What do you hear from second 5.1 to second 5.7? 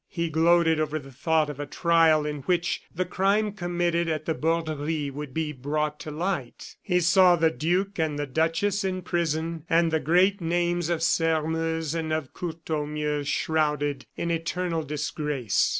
would be